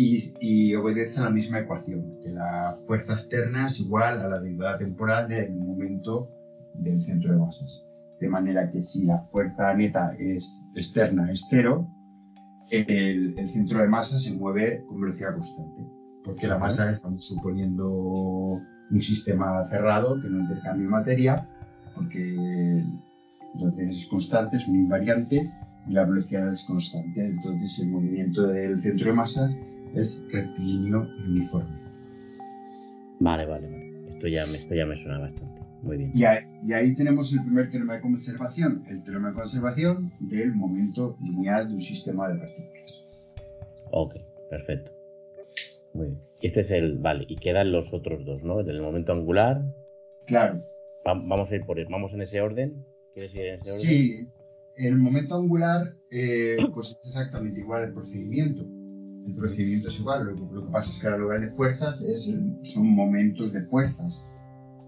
y, 0.00 0.74
obedece 0.76 1.20
a 1.20 1.24
la 1.24 1.30
misma 1.30 1.58
ecuación, 1.58 2.18
que 2.22 2.30
la 2.30 2.78
fuerza 2.86 3.14
externa 3.14 3.66
es 3.66 3.80
igual 3.80 4.20
a 4.20 4.28
la 4.28 4.38
derivada 4.38 4.78
temporal 4.78 5.28
del 5.28 5.56
momento 5.56 6.30
del 6.74 7.02
centro 7.02 7.32
de 7.32 7.38
masas. 7.38 7.84
De 8.20 8.28
manera 8.28 8.70
que 8.70 8.82
si 8.82 9.06
la 9.06 9.18
fuerza 9.32 9.74
neta 9.74 10.14
es 10.18 10.70
externa 10.76 11.32
es 11.32 11.44
cero, 11.50 11.88
el, 12.70 13.34
centro 13.48 13.80
de 13.80 13.88
masa 13.88 14.18
se 14.20 14.36
mueve 14.36 14.84
con 14.86 15.00
velocidad 15.00 15.34
constante, 15.34 15.82
porque 16.24 16.46
la 16.46 16.58
masa 16.58 16.92
estamos 16.92 17.26
suponiendo 17.26 17.90
un 17.90 19.02
sistema 19.02 19.64
cerrado 19.64 20.20
que 20.20 20.28
no 20.28 20.40
intercambia 20.40 20.88
materia, 20.88 21.48
porque 21.96 22.84
entonces 23.54 23.98
es 23.98 24.06
constante, 24.06 24.58
es 24.58 24.68
un 24.68 24.76
invariante 24.76 25.52
y 25.88 25.92
la 25.92 26.04
velocidad 26.04 26.52
es 26.52 26.64
constante. 26.64 27.24
Entonces 27.24 27.80
el 27.80 27.88
movimiento 27.90 28.46
del 28.46 28.78
centro 28.78 29.10
de 29.10 29.16
masas 29.16 29.60
es 29.94 30.22
rectilíneo 30.30 31.08
y 31.20 31.30
uniforme. 31.30 31.78
Vale, 33.20 33.46
vale, 33.46 33.68
vale. 33.68 34.08
Esto 34.10 34.28
ya, 34.28 34.44
esto 34.44 34.74
ya 34.74 34.86
me 34.86 34.96
suena 34.96 35.18
bastante. 35.18 35.60
Muy 35.82 35.96
bien. 35.96 36.12
Y 36.14 36.24
ahí, 36.24 36.94
tenemos 36.96 37.32
el 37.32 37.42
primer 37.44 37.70
teorema 37.70 37.94
de 37.94 38.00
conservación, 38.00 38.84
el 38.88 39.02
teorema 39.04 39.28
de 39.28 39.34
conservación 39.34 40.12
del 40.20 40.54
momento 40.54 41.16
lineal 41.22 41.68
de 41.68 41.74
un 41.74 41.80
sistema 41.80 42.28
de 42.28 42.38
partículas. 42.38 43.04
Ok, 43.90 44.14
perfecto. 44.50 44.92
Muy 45.94 46.06
bien. 46.06 46.20
Y 46.40 46.46
este 46.46 46.60
es 46.60 46.70
el, 46.70 46.98
vale, 46.98 47.24
y 47.28 47.36
quedan 47.36 47.72
los 47.72 47.92
otros 47.92 48.24
dos, 48.24 48.42
¿no? 48.42 48.60
El 48.60 48.66
del 48.66 48.80
momento 48.80 49.12
angular. 49.12 49.62
Claro. 50.26 50.62
vamos 51.04 51.50
a 51.50 51.56
ir 51.56 51.64
por, 51.64 51.82
vamos 51.88 52.12
en 52.12 52.22
ese 52.22 52.40
orden. 52.40 52.84
¿Quieres 53.14 53.34
ir 53.34 53.46
en 53.46 53.60
ese 53.60 53.70
orden? 53.70 53.80
Sí, 53.80 54.28
el 54.76 54.96
momento 54.96 55.36
angular, 55.36 55.94
eh, 56.10 56.56
pues 56.72 56.90
es 56.90 57.06
exactamente 57.06 57.60
igual 57.60 57.84
el 57.84 57.92
procedimiento. 57.92 58.66
El 59.28 59.34
procedimiento 59.34 59.88
es 59.88 60.00
igual, 60.00 60.24
lo, 60.24 60.64
que 60.64 60.72
pasa 60.72 60.90
es 60.90 60.98
que 60.98 61.06
ahora 61.06 61.18
lugar 61.18 61.40
de 61.42 61.50
fuerzas 61.50 62.00
es, 62.00 62.34
son 62.62 62.94
momentos 62.94 63.52
de 63.52 63.66
fuerzas, 63.66 64.24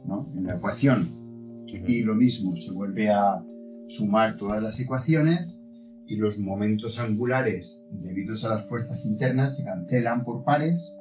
¿no? 0.07 0.31
En 0.35 0.47
la 0.47 0.57
ecuación. 0.57 1.67
Y 1.67 2.03
lo 2.03 2.15
mismo, 2.15 2.57
se 2.57 2.73
vuelve 2.73 3.11
a 3.11 3.45
sumar 3.89 4.39
todas 4.39 4.63
las 4.63 4.81
ecuaciones 4.81 5.61
y 6.07 6.17
los 6.17 6.39
momentos 6.39 6.99
angulares 6.99 7.85
debidos 7.91 8.43
a 8.45 8.55
las 8.55 8.67
fuerzas 8.67 9.05
internas 9.05 9.59
se 9.59 9.65
cancelan 9.65 10.25
por 10.25 10.43
pares. 10.43 10.97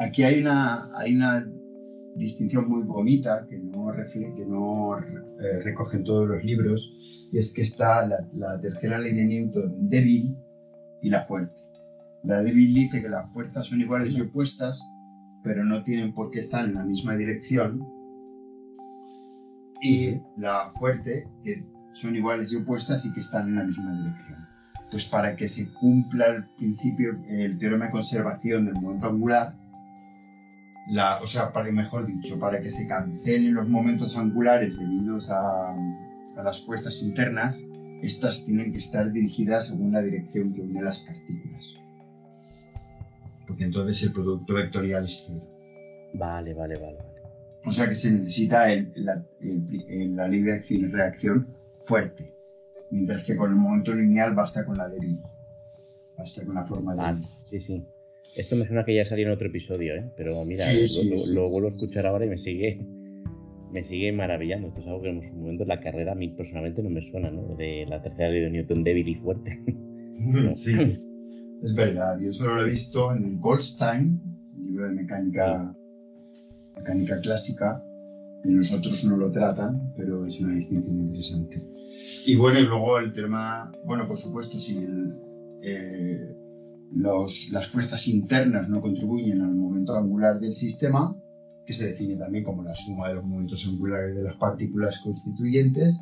Aquí 0.00 0.24
hay 0.24 0.40
una, 0.40 0.90
hay 0.98 1.14
una 1.14 1.46
distinción 2.16 2.68
muy 2.68 2.82
bonita 2.82 3.46
que 3.48 3.58
no, 3.58 3.92
que 4.12 4.44
no 4.44 4.98
eh, 4.98 5.60
recogen 5.62 6.02
todos 6.02 6.28
los 6.28 6.44
libros, 6.44 7.30
y 7.32 7.38
es 7.38 7.52
que 7.52 7.62
está 7.62 8.06
la, 8.34 8.60
tercera 8.60 8.98
ley 8.98 9.14
de 9.14 9.24
Newton 9.24 9.88
débil 9.88 10.36
y 11.00 11.10
la 11.10 11.24
fuerte. 11.26 11.55
La 12.26 12.42
débil 12.42 12.74
dice 12.74 13.00
que 13.00 13.08
las 13.08 13.32
fuerzas 13.32 13.68
son 13.68 13.80
iguales 13.80 14.12
y 14.14 14.20
opuestas, 14.20 14.82
pero 15.44 15.64
no 15.64 15.84
tienen 15.84 16.12
por 16.12 16.32
qué 16.32 16.40
estar 16.40 16.64
en 16.64 16.74
la 16.74 16.84
misma 16.84 17.14
dirección. 17.14 17.86
Y 19.80 20.18
la 20.36 20.72
fuerte, 20.76 21.28
que 21.44 21.64
son 21.94 22.16
iguales 22.16 22.50
y 22.50 22.56
opuestas 22.56 23.06
y 23.06 23.12
que 23.12 23.20
están 23.20 23.50
en 23.50 23.54
la 23.54 23.64
misma 23.64 23.96
dirección. 23.96 24.44
Pues 24.90 25.04
para 25.04 25.36
que 25.36 25.46
se 25.46 25.72
cumpla 25.72 26.26
el 26.26 26.48
principio, 26.56 27.16
el 27.28 27.60
teorema 27.60 27.86
de 27.86 27.92
conservación 27.92 28.66
del 28.66 28.74
momento 28.74 29.06
angular, 29.06 29.56
la, 30.88 31.20
o 31.22 31.28
sea, 31.28 31.52
para 31.52 31.70
mejor 31.70 32.08
dicho, 32.08 32.40
para 32.40 32.60
que 32.60 32.72
se 32.72 32.88
cancelen 32.88 33.54
los 33.54 33.68
momentos 33.68 34.16
angulares 34.16 34.76
debidos 34.76 35.30
a, 35.30 35.70
a 35.70 36.42
las 36.42 36.64
fuerzas 36.66 37.02
internas, 37.04 37.68
estas 38.02 38.44
tienen 38.44 38.72
que 38.72 38.78
estar 38.78 39.12
dirigidas 39.12 39.68
según 39.68 39.92
la 39.92 40.02
dirección 40.02 40.52
que 40.52 40.62
une 40.62 40.82
las 40.82 40.98
partículas. 41.00 41.85
Porque 43.46 43.64
entonces 43.64 44.02
el 44.02 44.12
producto 44.12 44.54
vectorial 44.54 45.04
es 45.04 45.24
cero. 45.26 45.46
Vale, 46.14 46.54
vale, 46.54 46.74
vale. 46.78 46.98
O 47.64 47.72
sea 47.72 47.88
que 47.88 47.94
se 47.94 48.12
necesita 48.12 48.72
el, 48.72 48.92
la, 48.94 49.24
la 49.40 50.28
ley 50.28 50.42
de 50.42 50.52
acción 50.54 50.82
y 50.82 50.86
reacción 50.86 51.48
fuerte, 51.80 52.32
mientras 52.90 53.24
que 53.24 53.36
con 53.36 53.50
el 53.50 53.56
momento 53.56 53.94
lineal 53.94 54.34
basta 54.34 54.64
con 54.64 54.78
la 54.78 54.88
débil. 54.88 55.18
Basta 56.16 56.44
con 56.44 56.54
la 56.54 56.64
forma 56.64 56.94
de. 56.94 57.00
Ah, 57.02 57.18
sí, 57.50 57.60
sí. 57.60 57.84
Esto 58.36 58.56
me 58.56 58.64
suena 58.66 58.84
que 58.84 58.94
ya 58.94 59.04
salió 59.04 59.26
en 59.26 59.32
otro 59.32 59.48
episodio, 59.48 59.94
¿eh? 59.94 60.12
Pero 60.16 60.44
mira, 60.44 60.66
lo, 61.28 61.48
vuelvo 61.48 61.68
a 61.68 61.72
escuchar 61.72 62.06
ahora 62.06 62.26
y 62.26 62.28
me 62.28 62.38
sigue 62.38 62.80
me 63.72 63.84
sigue 63.84 64.12
maravillando. 64.12 64.68
Esto 64.68 64.80
es 64.80 64.86
algo 64.86 65.02
que 65.02 65.10
en 65.10 65.22
su 65.22 65.34
momento 65.34 65.64
en 65.64 65.68
la 65.68 65.80
carrera 65.80 66.12
a 66.12 66.14
mí 66.14 66.28
personalmente 66.28 66.82
no 66.82 66.90
me 66.90 67.02
suena, 67.02 67.30
¿no? 67.30 67.54
De 67.56 67.84
la 67.86 68.02
tercera 68.02 68.30
ley 68.30 68.42
de 68.42 68.50
Newton 68.50 68.84
débil 68.84 69.08
y 69.08 69.14
fuerte. 69.16 69.60
Sí, 70.56 70.74
es 71.66 71.74
verdad. 71.74 72.18
Yo 72.18 72.32
solo 72.32 72.56
lo 72.56 72.66
he 72.66 72.70
visto 72.70 73.12
en 73.12 73.24
el 73.24 73.38
Goldstein, 73.38 74.20
libro 74.56 74.86
de 74.86 74.94
mecánica, 74.94 75.74
clásica, 77.22 77.82
y 78.44 78.50
los 78.52 78.72
otros 78.72 79.02
no 79.04 79.16
lo 79.16 79.32
tratan, 79.32 79.92
pero 79.96 80.24
es 80.24 80.40
una 80.40 80.54
distinción 80.54 80.96
interesante. 80.96 81.56
Y 82.26 82.36
bueno, 82.36 82.60
y 82.60 82.66
luego 82.66 82.98
el 83.00 83.12
tema, 83.12 83.72
bueno, 83.84 84.06
por 84.06 84.18
supuesto, 84.18 84.60
si 84.60 84.78
el, 84.78 85.12
eh, 85.62 86.36
las 87.50 87.66
fuerzas 87.66 88.06
internas 88.06 88.68
no 88.68 88.80
contribuyen 88.80 89.40
al 89.40 89.54
momento 89.54 89.96
angular 89.96 90.38
del 90.38 90.54
sistema, 90.54 91.16
que 91.66 91.72
se 91.72 91.88
define 91.88 92.14
también 92.14 92.44
como 92.44 92.62
la 92.62 92.76
suma 92.76 93.08
de 93.08 93.16
los 93.16 93.24
momentos 93.24 93.66
angulares 93.66 94.14
de 94.14 94.22
las 94.22 94.36
partículas 94.36 95.00
constituyentes, 95.00 95.96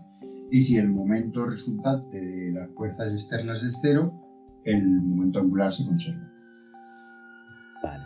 y 0.50 0.62
si 0.62 0.76
el 0.76 0.90
momento 0.90 1.47
resultante 1.47 2.21
de 2.21 2.52
las 2.52 2.68
fuerzas 2.75 3.14
externas 3.14 3.62
es 3.62 3.78
cero, 3.80 4.12
el 4.64 5.02
momento 5.02 5.40
angular 5.40 5.73
se 5.73 5.85
conserva. 5.85 6.30
Vale. 7.83 8.04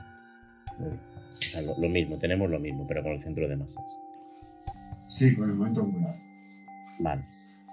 lo, 1.79 1.89
mismo, 1.89 2.19
tenemos 2.19 2.51
lo 2.51 2.59
mismo, 2.59 2.87
pero 2.87 3.03
con 3.03 3.13
el 3.13 3.23
centro 3.23 3.49
de 3.49 3.57
masas. 3.57 3.85
Sí, 5.09 5.35
con 5.35 5.51
el 5.51 5.57
momento 5.57 5.83
angular. 5.83 6.17
Vale. 7.01 7.25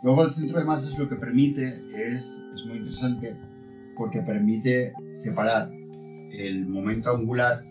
Luego 0.03 0.25
el 0.25 0.31
centro 0.31 0.59
de 0.59 0.65
masas 0.65 0.97
lo 0.97 1.09
que 1.09 1.15
permite 1.15 1.67
es, 1.93 2.43
es 2.53 2.65
muy 2.67 2.77
interesante, 2.77 3.35
porque 3.97 4.21
permite 4.21 4.93
separar 5.13 5.71
el 6.31 6.67
momento 6.67 7.09
angular 7.09 7.63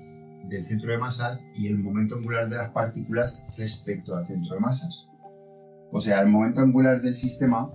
del 0.48 0.64
centro 0.64 0.90
de 0.90 0.98
masas 0.98 1.46
y 1.54 1.68
el 1.68 1.78
momento 1.78 2.16
angular 2.16 2.48
de 2.48 2.56
las 2.56 2.70
partículas 2.70 3.46
respecto 3.56 4.16
al 4.16 4.26
centro 4.26 4.54
de 4.54 4.60
masas. 4.60 5.06
O 5.92 6.00
sea, 6.00 6.22
el 6.22 6.28
momento 6.28 6.60
angular 6.60 7.00
del 7.00 7.14
sistema 7.14 7.72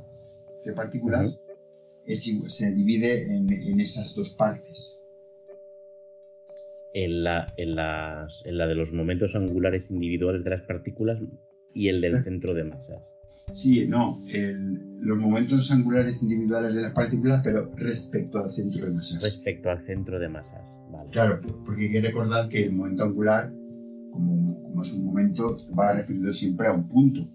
de 0.65 0.73
partículas 0.73 1.39
se 2.05 2.73
divide 2.73 3.25
en, 3.35 3.79
esas 3.79 4.15
dos 4.15 4.31
partes. 4.31 4.95
En 6.93 7.23
la, 7.23 7.53
en, 7.57 7.75
las, 7.75 8.41
en 8.45 8.57
la 8.57 8.67
de 8.67 8.75
los 8.75 8.91
momentos 8.91 9.35
angulares 9.35 9.91
individuales 9.91 10.43
de 10.43 10.49
las 10.49 10.63
partículas 10.63 11.19
y 11.73 11.89
el 11.89 12.01
del 12.01 12.15
eh. 12.15 12.23
centro 12.23 12.53
de 12.53 12.63
masas. 12.63 13.03
Sí, 13.51 13.87
no, 13.87 14.21
los 15.01 15.17
momentos 15.17 15.71
angulares 15.71 16.21
individuales 16.21 16.75
de 16.75 16.81
las 16.81 16.93
partículas, 16.93 17.41
pero 17.43 17.71
respecto 17.75 18.37
al 18.37 18.51
centro 18.51 18.85
de 18.85 18.93
masas. 18.93 19.23
Respecto 19.23 19.69
al 19.71 19.85
centro 19.85 20.19
de 20.19 20.29
masas, 20.29 20.61
vale. 20.91 21.09
Claro, 21.09 21.39
porque 21.65 21.85
hay 21.85 21.91
que 21.91 22.01
recordar 22.01 22.47
que 22.49 22.65
el 22.65 22.73
momento 22.73 23.03
angular, 23.03 23.51
como, 24.11 24.83
es 24.83 24.93
un 24.93 25.05
momento, 25.05 25.57
va 25.73 25.93
referido 25.93 26.31
siempre 26.33 26.67
a 26.67 26.73
un 26.73 26.87
punto. 26.87 27.27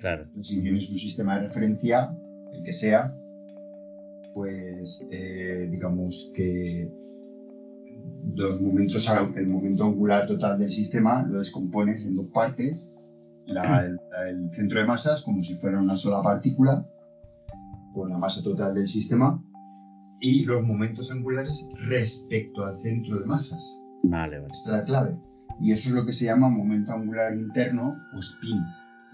Claro. 0.00 0.26
si 0.32 0.62
tienes 0.62 0.90
un 0.90 0.98
sistema 0.98 1.38
de 1.38 1.48
referencia, 1.48 2.16
el 2.54 2.62
que 2.62 2.72
sea, 2.72 3.14
pues 4.34 5.08
eh, 5.10 5.68
digamos 5.70 6.32
que 6.34 6.90
los 8.34 8.60
momentos, 8.60 9.08
el 9.36 9.46
momento 9.46 9.84
angular 9.84 10.26
total 10.26 10.58
del 10.58 10.72
sistema 10.72 11.26
lo 11.26 11.38
descompones 11.38 12.04
en 12.04 12.16
dos 12.16 12.26
partes 12.32 12.94
el, 13.46 14.50
centro 14.52 14.80
de 14.80 14.86
masas 14.86 15.22
como 15.22 15.42
si 15.42 15.54
fuera 15.54 15.80
una 15.80 15.96
sola 15.96 16.22
partícula 16.22 16.86
con 17.92 18.10
la 18.10 18.18
masa 18.18 18.42
total 18.42 18.74
del 18.74 18.88
sistema 18.88 19.42
y 20.20 20.44
los 20.44 20.62
momentos 20.62 21.10
angulares 21.10 21.66
respecto 21.88 22.64
al 22.64 22.78
centro 22.78 23.18
de 23.18 23.26
masas. 23.26 23.76
Vale, 24.04 24.38
vale. 24.38 24.52
Esta 24.52 24.70
es 24.70 24.78
la 24.78 24.84
clave. 24.84 25.18
Y 25.60 25.72
eso 25.72 25.88
es 25.88 25.94
lo 25.94 26.06
que 26.06 26.12
se 26.12 26.26
llama 26.26 26.48
momento 26.48 26.92
angular 26.92 27.34
interno 27.34 27.94
o 28.14 28.18
spin. 28.20 28.62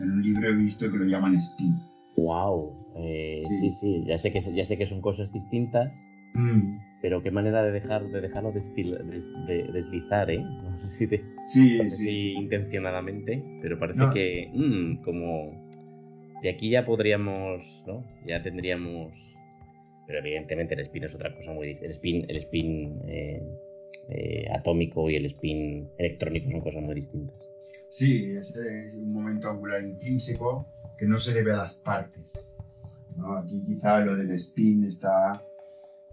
En 0.01 0.13
un 0.13 0.23
libro 0.23 0.49
he 0.49 0.55
visto 0.55 0.91
que 0.91 0.99
lo 0.99 1.05
llaman 1.05 1.37
spin. 1.37 1.81
Wow. 2.17 2.86
Eh, 2.99 3.37
sí. 3.39 3.73
sí. 3.73 4.05
ya 4.07 4.19
sé 4.19 4.33
que 4.33 4.41
ya 4.55 4.65
sé 4.67 4.77
que 4.79 4.89
son 4.89 5.01
cosas 5.01 5.33
distintas. 5.33 5.93
Mm 6.35 6.87
pero 7.07 7.23
qué 7.23 7.31
manera 7.31 7.63
de 7.63 7.71
dejar 7.71 8.09
de 8.09 8.21
dejarlo 8.21 8.53
deslizar, 8.53 10.29
¿eh? 10.29 10.41
No 10.41 10.81
sé 10.81 10.91
si, 10.91 11.07
te, 11.07 11.23
sí, 11.45 12.33
intencionadamente, 12.33 13.43
pero 13.63 13.79
parece 13.79 14.03
que 14.13 14.51
mm, 14.53 15.03
como 15.05 15.71
de 16.43 16.51
aquí 16.51 16.71
ya 16.71 16.85
podríamos, 16.85 17.63
¿no? 17.87 18.05
Ya 18.27 18.43
tendríamos, 18.43 19.13
pero 20.07 20.19
evidentemente 20.19 20.75
el 20.75 20.81
spin 20.81 21.05
es 21.05 21.15
otra 21.15 21.33
cosa 21.37 21.53
muy 21.53 21.69
distinta. 21.69 21.87
El 21.87 21.93
spin, 21.93 22.25
el 22.29 22.37
spin 22.39 23.01
eh, 23.07 23.43
eh, 24.09 24.47
atómico 24.53 25.09
y 25.09 25.15
el 25.15 25.27
spin 25.27 25.89
electrónico 25.99 26.51
son 26.51 26.61
cosas 26.61 26.83
muy 26.83 26.97
distintas. 26.97 27.37
Sí, 27.89 28.33
es 28.37 28.53
un 28.97 29.13
momento 29.13 29.49
angular 29.49 29.81
intrínseco 29.81 30.67
que 30.99 31.07
no 31.07 31.19
se 31.19 31.35
debe 31.35 31.53
a 31.53 31.59
las 31.59 31.77
partes. 31.77 32.53
Aquí 33.39 33.63
quizá 33.67 34.05
lo 34.05 34.17
del 34.17 34.31
spin 34.33 34.85
está 34.85 35.43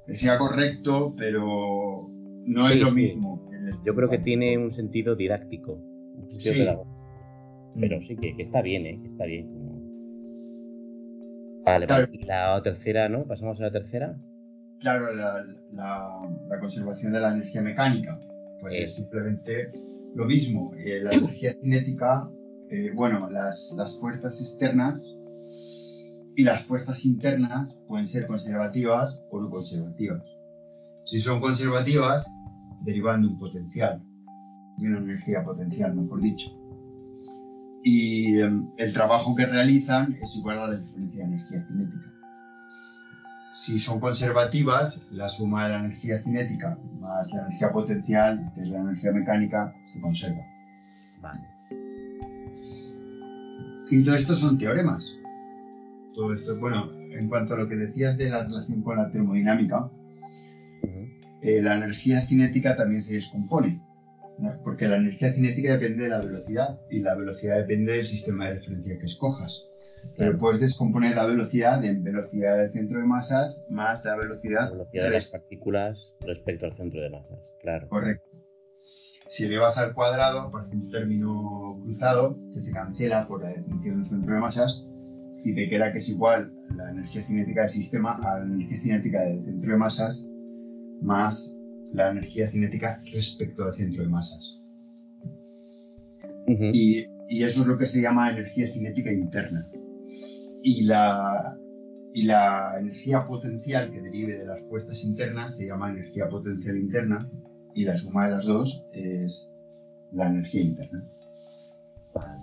decía 0.07 0.37
correcto, 0.37 1.13
pero 1.17 2.09
no 2.45 2.69
es 2.69 2.75
lo 2.77 2.91
mismo. 2.91 3.49
Yo 3.85 3.95
creo 3.95 4.09
que 4.09 4.19
tiene 4.19 4.57
un 4.57 4.71
sentido 4.71 5.15
didáctico, 5.15 5.79
Pero 7.79 8.01
sí 8.01 8.15
que, 8.17 8.35
está 8.37 8.61
bien, 8.61 8.85
¿eh? 8.85 8.99
Que 9.01 9.07
está 9.07 9.25
bien. 9.25 9.63
Vale, 11.65 11.87
la 11.87 12.61
tercera, 12.61 13.07
¿no? 13.07 13.25
Pasamos 13.25 13.59
a 13.59 13.63
la 13.63 13.71
tercera. 13.71 14.17
Claro, 14.79 15.13
la, 15.13 15.45
la, 15.71 16.59
conservación 16.59 17.13
de 17.13 17.21
la 17.21 17.33
energía 17.33 17.61
mecánica. 17.61 18.19
Pues 18.59 18.95
simplemente 18.95 19.71
lo 20.13 20.25
mismo. 20.25 20.73
Eh, 20.75 20.99
la 21.01 21.13
energía 21.13 21.53
cinética, 21.53 22.29
eh, 22.69 22.91
bueno, 22.93 23.29
las, 23.29 23.73
las 23.77 23.97
fuerzas 23.97 24.41
externas 24.41 25.17
y 26.35 26.43
las 26.43 26.63
fuerzas 26.63 27.05
internas 27.05 27.77
pueden 27.87 28.07
ser 28.07 28.27
conservativas 28.27 29.19
o 29.29 29.41
no 29.41 29.49
conservativas. 29.49 30.23
Si 31.05 31.19
son 31.19 31.41
conservativas, 31.41 32.25
derivan 32.81 33.21
de 33.21 33.27
un 33.29 33.39
potencial, 33.39 34.01
de 34.77 34.87
una 34.87 34.99
energía 34.99 35.43
potencial, 35.43 35.95
mejor 35.95 36.21
dicho. 36.21 36.49
Y 37.83 38.39
em, 38.39 38.69
el 38.77 38.93
trabajo 38.93 39.35
que 39.35 39.45
realizan 39.45 40.17
es 40.21 40.35
igual 40.37 40.59
a 40.59 40.67
la 40.67 40.77
diferencia 40.77 41.19
de 41.19 41.33
energía 41.33 41.63
cinética. 41.67 42.13
Si 43.51 43.79
son 43.79 43.99
conservativas, 43.99 45.05
la 45.11 45.29
suma 45.29 45.65
de 45.65 45.73
la 45.73 45.79
energía 45.81 46.17
cinética 46.19 46.79
más 46.99 47.29
la 47.33 47.45
energía 47.47 47.71
potencial, 47.71 48.51
que 48.55 48.61
es 48.61 48.67
la 48.69 48.79
energía 48.79 49.11
mecánica, 49.11 49.75
se 49.85 50.01
conserva. 50.01 50.41
Vale. 51.21 51.41
Y 53.91 54.03
todo 54.03 54.15
esto 54.15 54.35
son 54.35 54.57
teoremas 54.57 55.13
todo 56.13 56.33
esto. 56.33 56.57
Bueno, 56.59 56.91
en 57.11 57.27
cuanto 57.27 57.53
a 57.53 57.57
lo 57.57 57.67
que 57.67 57.75
decías 57.75 58.17
de 58.17 58.29
la 58.29 58.43
relación 58.43 58.81
con 58.81 58.97
la 58.97 59.11
termodinámica, 59.11 59.89
eh, 61.41 61.61
la 61.61 61.75
energía 61.75 62.21
cinética 62.21 62.77
también 62.77 63.01
se 63.01 63.15
descompone, 63.15 63.81
porque 64.63 64.87
la 64.87 64.97
energía 64.97 65.33
cinética 65.33 65.73
depende 65.73 66.03
de 66.03 66.09
la 66.09 66.21
velocidad 66.21 66.79
y 66.89 66.99
la 66.99 67.15
velocidad 67.15 67.57
depende 67.57 67.93
del 67.93 68.05
sistema 68.05 68.45
de 68.45 68.55
referencia 68.55 68.97
que 68.97 69.05
escojas. 69.05 69.65
Pero 70.17 70.37
puedes 70.37 70.59
descomponer 70.59 71.15
la 71.15 71.25
velocidad 71.25 71.83
en 71.85 72.03
velocidad 72.03 72.57
del 72.57 72.71
centro 72.71 72.99
de 72.99 73.05
masas 73.05 73.65
más 73.69 74.03
la 74.03 74.17
velocidad, 74.17 74.71
de 74.91 75.09
las 75.09 75.31
partículas 75.31 76.13
respecto 76.21 76.65
al 76.65 76.75
centro 76.75 77.01
de 77.01 77.09
masas. 77.09 77.39
Claro. 77.61 77.87
Correcto. 77.87 78.25
Si 79.29 79.47
le 79.47 79.57
vas 79.57 79.77
al 79.77 79.93
cuadrado, 79.93 80.41
aparece 80.41 80.75
un 80.75 80.89
término 80.89 81.79
cruzado 81.83 82.37
que 82.53 82.59
se 82.59 82.71
cancela 82.71 83.27
por 83.27 83.41
la 83.41 83.49
definición 83.49 84.01
del 84.01 84.09
centro 84.09 84.35
de 84.35 84.41
masas 84.41 84.85
y 85.43 85.55
te 85.55 85.69
queda 85.69 85.91
que 85.91 85.99
es 85.99 86.09
igual 86.09 86.53
la 86.75 86.91
energía 86.91 87.23
cinética 87.23 87.61
del 87.61 87.69
sistema 87.69 88.15
a 88.15 88.39
la 88.39 88.45
energía 88.45 88.79
cinética 88.79 89.21
del 89.21 89.43
centro 89.43 89.71
de 89.71 89.77
masas 89.77 90.29
más 91.01 91.55
la 91.93 92.11
energía 92.11 92.47
cinética 92.49 92.97
respecto 93.11 93.63
al 93.63 93.73
centro 93.73 94.03
de 94.03 94.09
masas. 94.09 94.59
y, 96.47 97.05
y, 97.29 97.43
eso 97.43 97.61
es 97.61 97.67
lo 97.67 97.77
que 97.77 97.85
se 97.85 98.01
llama 98.01 98.31
energía 98.31 98.65
cinética 98.67 99.11
interna. 99.11 99.69
Y 100.63 100.83
la, 100.83 101.55
y 102.13 102.23
la 102.23 102.79
energía 102.79 103.27
potencial 103.27 103.91
que 103.91 104.01
derive 104.01 104.37
de 104.37 104.45
las 104.45 104.61
fuerzas 104.69 105.03
internas 105.03 105.55
se 105.55 105.67
llama 105.67 105.91
energía 105.91 106.29
potencial 106.29 106.77
interna 106.77 107.29
y 107.75 107.85
la 107.85 107.97
suma 107.97 108.25
de 108.25 108.31
las 108.31 108.45
dos 108.45 108.83
es 108.93 109.51
la 110.11 110.29
energía 110.29 110.61
interna. 110.61 111.03
Vale, 112.13 112.39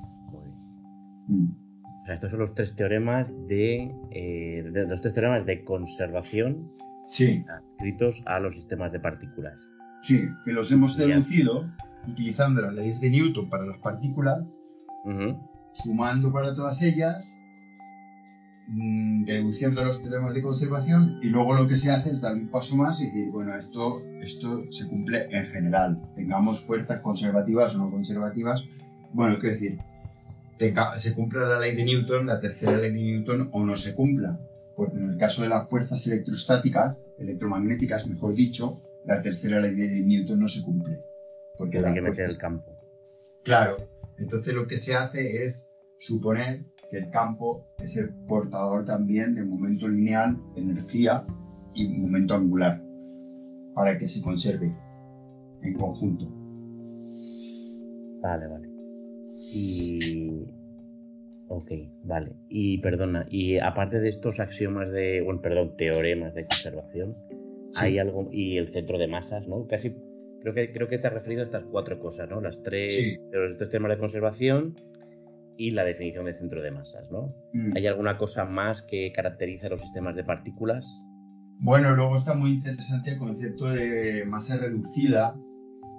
mm. 1.28 1.59
O 2.02 2.06
sea, 2.06 2.14
estos 2.14 2.30
son 2.30 2.40
los 2.40 2.54
tres 2.54 2.74
teoremas 2.74 3.30
de, 3.48 3.94
eh, 4.10 4.64
los 4.88 5.00
tres 5.00 5.14
teoremas 5.14 5.46
de 5.46 5.64
conservación 5.64 6.72
sí. 7.10 7.44
adscritos 7.48 8.22
a 8.26 8.40
los 8.40 8.54
sistemas 8.54 8.92
de 8.92 9.00
partículas. 9.00 9.58
Sí, 10.02 10.22
que 10.44 10.52
los 10.52 10.72
hemos 10.72 10.96
deducido 10.96 11.66
utilizando 12.08 12.62
las 12.62 12.74
leyes 12.74 13.00
de 13.00 13.10
Newton 13.10 13.50
para 13.50 13.66
las 13.66 13.78
partículas, 13.78 14.38
sumando 15.74 16.32
para 16.32 16.54
todas 16.54 16.82
ellas 16.82 17.40
Mm, 18.72 19.26
reduciendo 19.26 19.84
los 19.84 20.00
teoremas 20.00 20.32
de 20.32 20.42
conservación 20.42 21.18
y 21.20 21.26
luego 21.26 21.54
lo 21.54 21.66
que 21.66 21.74
se 21.74 21.90
hace 21.90 22.10
es 22.10 22.20
dar 22.20 22.34
un 22.34 22.48
paso 22.50 22.76
más 22.76 23.00
y 23.00 23.06
decir, 23.06 23.28
bueno, 23.32 23.52
esto, 23.56 24.00
esto 24.20 24.62
se 24.70 24.88
cumple 24.88 25.26
en 25.36 25.46
general, 25.46 26.00
tengamos 26.14 26.64
fuerzas 26.64 27.00
conservativas 27.00 27.74
o 27.74 27.78
no 27.78 27.90
conservativas. 27.90 28.62
Bueno, 29.12 29.34
es 29.38 29.42
decir, 29.42 29.80
se 30.98 31.14
cumpla 31.14 31.48
la 31.48 31.58
ley 31.58 31.74
de 31.74 31.84
Newton, 31.84 32.26
la 32.26 32.38
tercera 32.38 32.76
ley 32.76 32.92
de 32.92 33.00
Newton 33.00 33.48
o 33.52 33.64
no 33.64 33.76
se 33.76 33.94
cumpla. 33.94 34.38
Porque 34.76 34.96
en 34.96 35.10
el 35.10 35.18
caso 35.18 35.42
de 35.42 35.48
las 35.48 35.68
fuerzas 35.68 36.06
electrostáticas, 36.06 37.08
electromagnéticas, 37.18 38.06
mejor 38.06 38.34
dicho, 38.34 38.80
la 39.06 39.22
tercera 39.22 39.60
ley 39.60 39.74
de 39.74 39.88
Newton 40.00 40.40
no 40.40 40.48
se 40.48 40.62
cumple. 40.62 41.02
Porque 41.56 41.78
hay 41.78 41.94
que 41.94 42.02
meter 42.02 42.30
el 42.30 42.38
campo. 42.38 42.72
Claro. 43.44 43.78
Entonces 44.18 44.54
lo 44.54 44.66
que 44.66 44.76
se 44.76 44.94
hace 44.94 45.44
es 45.44 45.70
suponer 45.98 46.64
que 46.90 46.98
el 46.98 47.10
campo 47.10 47.66
es 47.78 47.96
el 47.96 48.10
portador 48.26 48.84
también 48.84 49.34
de 49.34 49.44
momento 49.44 49.88
lineal, 49.88 50.36
energía 50.56 51.24
y 51.74 51.88
momento 51.88 52.34
angular, 52.34 52.82
para 53.74 53.98
que 53.98 54.08
se 54.08 54.20
conserve 54.20 54.74
en 55.62 55.74
conjunto. 55.74 56.26
Vale, 58.22 58.46
vale. 58.46 58.69
Y. 59.52 59.98
Ok, 61.48 61.70
vale. 62.04 62.32
Y 62.48 62.78
perdona, 62.78 63.26
y 63.28 63.58
aparte 63.58 64.00
de 64.00 64.08
estos 64.10 64.40
axiomas 64.40 64.90
de. 64.90 65.20
Bueno, 65.22 65.40
perdón, 65.40 65.76
teoremas 65.76 66.34
de 66.34 66.46
conservación, 66.46 67.16
hay 67.76 67.98
algo. 67.98 68.28
Y 68.32 68.58
el 68.58 68.72
centro 68.72 68.98
de 68.98 69.08
masas, 69.08 69.46
¿no? 69.48 69.66
Casi. 69.66 69.94
Creo 70.42 70.54
que, 70.54 70.72
creo 70.72 70.88
que 70.88 70.98
te 70.98 71.06
has 71.06 71.12
referido 71.12 71.42
a 71.42 71.44
estas 71.44 71.64
cuatro 71.64 71.98
cosas, 71.98 72.30
¿no? 72.30 72.40
Las 72.40 72.62
tres, 72.62 73.22
los 73.30 73.58
tres 73.58 73.70
temas 73.70 73.90
de 73.90 73.98
conservación, 73.98 74.74
y 75.60 75.72
la 75.72 75.84
definición 75.84 76.24
de 76.24 76.32
centro 76.32 76.62
de 76.62 76.70
masas, 76.70 77.10
¿no? 77.10 77.34
Mm. 77.52 77.76
¿Hay 77.76 77.86
alguna 77.86 78.16
cosa 78.16 78.46
más 78.46 78.80
que 78.80 79.12
caracteriza 79.12 79.68
los 79.68 79.82
sistemas 79.82 80.16
de 80.16 80.24
partículas? 80.24 80.86
Bueno, 81.58 81.94
luego 81.94 82.16
está 82.16 82.32
muy 82.32 82.52
interesante 82.52 83.10
el 83.10 83.18
concepto 83.18 83.68
de 83.68 84.24
masa 84.26 84.56
reducida, 84.56 85.34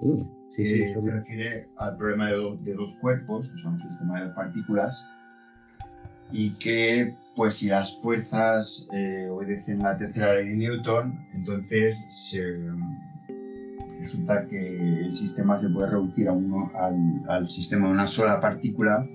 mm, 0.02 0.24
que 0.56 0.94
se 1.00 1.12
refiere 1.12 1.68
al 1.78 1.98
problema 1.98 2.30
de, 2.30 2.74
dos 2.74 2.94
cuerpos, 3.02 3.52
o 3.54 3.58
sea, 3.58 3.70
un 3.70 3.80
sistema 3.80 4.24
de 4.24 4.34
partículas, 4.34 5.04
y 6.32 6.52
que, 6.52 7.16
pues, 7.36 7.56
si 7.56 7.68
las 7.68 7.98
fuerzas 8.02 8.88
eh, 8.94 9.28
obedecen 9.30 9.80
la 9.80 9.98
tercera 9.98 10.34
ley 10.36 10.50
de 10.50 10.56
Newton, 10.56 11.20
entonces 11.34 11.98
resulta 14.00 14.48
que 14.48 15.06
el 15.06 15.16
sistema 15.16 15.60
se 15.60 15.70
puede 15.70 15.92
reducir 15.92 16.28
a 16.28 16.34
uno, 16.34 16.72
al, 16.76 17.22
al 17.30 17.50
sistema 17.50 17.88
de 17.88 17.94
una 17.94 18.08
sola 18.08 18.40
partícula 18.40 19.08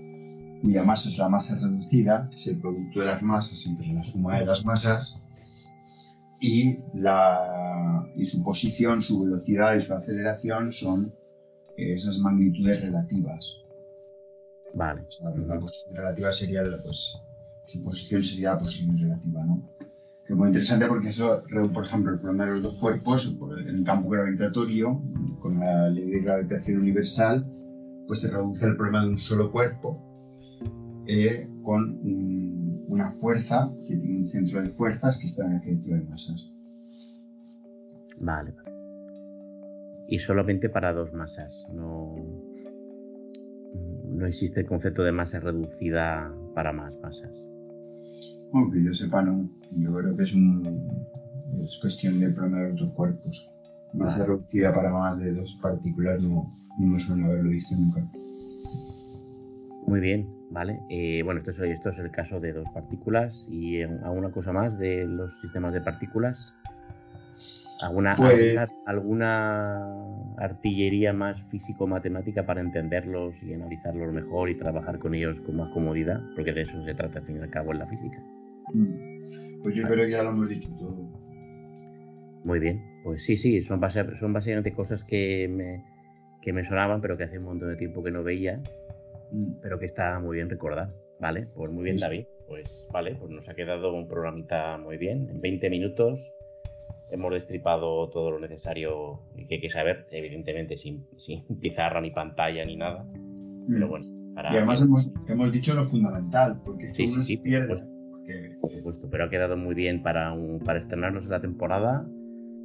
cuya 0.62 0.83
masa 0.85 1.09
es 1.09 1.18
la 1.18 1.29
masa 1.29 1.59
reducida, 1.61 2.29
que 2.31 2.37
es 2.37 2.46
el 2.49 2.59
producto 2.59 3.01
de 3.01 3.07
las 3.07 3.22
masas 3.22 3.66
entre 3.66 3.88
la 3.92 4.05
suma 4.05 4.38
de 4.38 4.46
las 4.46 4.64
masas, 4.64 5.20
y, 6.40 6.79
la, 6.94 8.05
y 8.16 8.27
su 8.27 8.42
posición, 8.42 9.03
su 9.03 9.22
velocidad 9.22 9.77
y 9.77 9.83
su 9.83 9.94
aceleración 9.94 10.72
son 10.72 11.12
esas 11.76 12.18
magnitudes 12.18 12.80
relativas. 12.80 13.56
Vale. 14.74 15.06
la 15.46 15.58
posición 15.58 15.96
relativa 15.96 16.32
sería, 16.32 16.62
pues, 16.84 17.16
su 17.64 17.82
posición 17.82 18.24
sería 18.24 18.54
la 18.54 18.58
posición 18.58 18.98
relativa, 18.98 19.44
¿no? 19.44 19.68
Que 20.26 20.32
es 20.32 20.36
muy 20.36 20.48
interesante 20.48 20.86
porque 20.86 21.08
eso, 21.08 21.42
por 21.72 21.86
ejemplo, 21.86 22.12
el 22.12 22.20
problema 22.20 22.46
de 22.46 22.50
los 22.52 22.62
dos 22.62 22.74
cuerpos, 22.80 23.36
en 23.58 23.68
el 23.68 23.84
campo 23.84 24.10
gravitatorio, 24.10 25.00
con 25.40 25.60
la 25.60 25.88
ley 25.88 26.10
de 26.10 26.20
gravitación 26.20 26.80
universal, 26.80 27.46
pues 28.06 28.20
se 28.20 28.30
reduce 28.30 28.66
el 28.66 28.76
problema 28.76 29.02
de 29.02 29.10
un 29.10 29.18
solo 29.18 29.50
cuerpo, 29.50 30.02
eh, 31.06 31.48
con 31.62 32.00
una 32.88 33.12
fuerza 33.12 33.72
que 33.86 33.96
tiene 33.96 34.18
un 34.18 34.28
centro 34.28 34.62
de 34.62 34.70
fuerzas 34.70 35.18
que 35.18 35.26
está 35.26 35.46
en 35.46 35.52
el 35.52 35.60
centro 35.60 35.94
de 35.94 36.02
masas. 36.02 36.50
Vale, 38.18 38.54
Y 40.09 40.19
solamente 40.19 40.69
para 40.69 40.92
dos 40.92 41.12
masas, 41.12 41.66
no, 41.73 42.14
no 44.09 44.27
existe 44.27 44.61
el 44.61 44.66
concepto 44.66 45.03
de 45.03 45.12
masa 45.12 45.40
reducida 45.40 46.33
para 46.55 46.73
más 46.73 46.97
masas. 47.01 47.31
Aunque 48.53 48.83
yo 48.83 48.95
sepa, 48.95 49.23
no. 49.23 49.51
Yo 49.73 49.95
creo 49.95 50.16
que 50.16 50.23
es, 50.23 50.35
un, 50.35 50.88
es 51.61 51.79
cuestión 51.81 52.21
de 52.21 52.29
de 52.29 52.73
otros 52.73 52.92
cuerpos. 52.92 53.53
Masa 53.92 54.27
reducida 54.27 54.75
para 54.75 54.90
más 54.90 55.19
de 55.19 55.35
dos 55.35 55.59
partículas 55.62 56.23
no, 56.23 56.57
no 56.79 56.99
suena 56.99 57.27
haberlo 57.27 57.51
visto 57.51 57.75
nunca. 57.75 58.05
Muy 59.87 60.01
bien, 60.01 60.29
¿vale? 60.51 60.81
Eh, 60.90 61.23
bueno, 61.23 61.40
esto 61.40 61.51
es, 61.51 61.71
esto 61.71 61.90
es 61.90 61.99
el 61.99 62.11
caso 62.11 62.40
de 62.40 62.53
dos 62.53 62.66
partículas 62.75 63.47
y 63.49 63.77
eh, 63.77 63.88
alguna 64.03 64.31
cosa 64.31 64.53
más 64.53 64.79
de 64.79 65.07
los 65.07 65.33
sistemas 65.40 65.73
de 65.73 65.81
partículas. 65.81 66.38
¿Alguna, 67.80 68.16
pues 68.16 68.82
alguna, 68.86 69.84
artillería 70.38 71.12
más 71.12 71.42
físico-matemática 71.50 72.46
para 72.46 72.60
entenderlos 72.60 73.34
y 73.42 73.52
analizarlos 73.52 74.12
mejor 74.12 74.50
y 74.50 74.56
trabajar 74.56 74.98
con 74.98 75.14
ellos 75.14 75.40
con 75.40 75.56
más 75.56 75.70
comodidad? 75.72 76.20
Porque 76.34 76.52
de 76.52 76.62
eso 76.62 76.82
se 76.84 76.94
trata 76.94 77.18
al 77.18 77.26
fin 77.26 77.36
y 77.36 77.40
al 77.40 77.50
cabo 77.50 77.72
en 77.72 77.78
la 77.78 77.86
física. 77.86 78.18
Mm. 78.72 79.62
Pues 79.62 79.74
yo 79.74 79.86
creo 79.86 80.06
que 80.06 80.12
ya 80.12 80.22
lo 80.22 80.30
hemos 80.30 80.48
dicho 80.48 80.68
todo. 80.78 80.96
Muy 82.44 82.60
bien, 82.60 82.82
pues 83.02 83.24
sí, 83.24 83.36
sí, 83.36 83.60
son, 83.62 83.80
son 84.18 84.32
básicamente 84.32 84.72
cosas 84.72 85.02
que 85.04 85.48
me, 85.48 85.84
que 86.40 86.52
me 86.52 86.64
sonaban, 86.64 87.00
pero 87.00 87.16
que 87.16 87.24
hace 87.24 87.38
un 87.38 87.44
montón 87.44 87.70
de 87.70 87.76
tiempo 87.76 88.02
que 88.04 88.12
no 88.12 88.22
veía 88.22 88.62
Mm, 89.30 89.60
pero 89.62 89.78
que 89.78 89.86
está 89.86 90.18
muy 90.18 90.36
bien 90.36 90.48
recordar. 90.50 90.92
Vale, 91.20 91.48
pues 91.54 91.70
muy 91.72 91.84
bien, 91.84 91.96
David. 91.96 92.26
Pues 92.46 92.86
vale, 92.92 93.16
pues 93.16 93.30
nos 93.30 93.48
ha 93.48 93.54
quedado 93.54 93.92
un 93.92 94.06
programita 94.06 94.78
muy 94.78 94.98
bien. 94.98 95.28
En 95.30 95.40
20 95.40 95.70
minutos 95.70 96.32
hemos 97.11 97.33
destripado 97.33 98.09
todo 98.11 98.31
lo 98.31 98.40
necesario 98.40 99.21
que 99.49 99.57
hay 99.57 99.61
que 99.61 99.71
saber, 99.71 100.07
evidentemente 100.11 100.77
sin, 100.77 101.07
sin 101.16 101.45
pizarra 101.61 102.01
ni 102.01 102.11
pantalla 102.11 102.64
ni 102.64 102.77
nada. 102.77 103.07
Pero 103.69 103.87
mm. 103.87 103.90
bueno, 103.90 104.07
Y 104.53 104.57
además 104.57 104.83
hemos, 104.83 105.12
hemos, 105.29 105.53
dicho 105.53 105.75
lo 105.75 105.85
fundamental, 105.85 106.61
porque 106.64 106.92
sí, 106.95 107.09
sí, 107.09 107.23
sí, 107.23 107.42
Por 108.61 108.71
supuesto, 108.71 109.09
pero 109.11 109.25
ha 109.25 109.31
quedado 109.31 109.57
muy 109.57 109.75
bien 109.75 110.03
para, 110.03 110.33
un, 110.33 110.61
para 110.61 110.81
estrenarnos 110.81 111.25
en 111.25 111.31
la 111.31 111.40
temporada. 111.40 112.07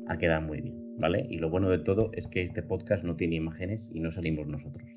Ha 0.08 0.18
quedado 0.18 0.42
muy 0.42 0.62
bien, 0.62 0.98
¿vale? 0.98 1.26
Y 1.30 1.38
lo 1.38 1.50
bueno 1.50 1.70
de 1.70 1.80
todo 1.80 2.12
es 2.14 2.28
que 2.28 2.42
este 2.42 2.64
podcast 2.64 3.04
no 3.04 3.16
tiene 3.16 3.36
imágenes 3.36 3.88
y 3.94 4.00
no 4.00 4.12
salimos 4.12 4.48
nosotros 4.48 4.88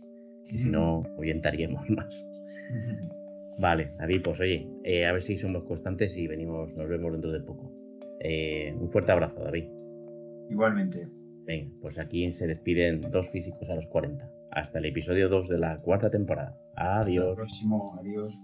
que 0.49 0.59
si 0.59 0.71
no 0.71 1.03
ahuyentaríamos 1.17 1.89
más. 1.91 2.31
Vale, 3.59 3.93
David, 3.99 4.23
pues 4.25 4.41
oye, 4.41 4.69
eh, 4.83 5.07
a 5.07 5.13
ver 5.13 5.23
si 5.23 5.37
somos 5.37 5.65
constantes 5.65 6.17
y 6.17 6.27
venimos, 6.27 6.75
nos 6.75 6.89
vemos 6.89 7.13
dentro 7.13 7.31
de 7.31 7.41
poco. 7.41 7.73
Eh, 8.21 8.75
un 8.79 8.89
fuerte 8.91 9.13
abrazo, 9.13 9.43
David. 9.43 9.65
Igualmente. 10.51 11.09
Venga, 11.47 11.71
pues 11.81 11.99
aquí 11.99 12.33
se 12.33 12.47
despiden 12.47 13.01
dos 13.11 13.31
físicos 13.31 13.69
a 13.69 13.75
los 13.75 13.87
40. 13.87 14.31
Hasta 14.51 14.79
el 14.79 14.87
episodio 14.87 15.29
2 15.29 15.49
de 15.49 15.59
la 15.59 15.79
cuarta 15.79 16.11
temporada. 16.11 16.57
Adiós. 16.77 17.23
Hasta 17.23 17.31
el 17.31 17.37
próximo, 17.37 17.97
adiós. 17.99 18.35